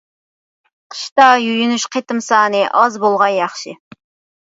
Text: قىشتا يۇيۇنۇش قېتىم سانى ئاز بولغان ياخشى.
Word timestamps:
قىشتا 0.95 1.27
يۇيۇنۇش 1.45 1.87
قېتىم 1.99 2.25
سانى 2.31 2.65
ئاز 2.73 3.01
بولغان 3.07 3.39
ياخشى. 3.41 3.81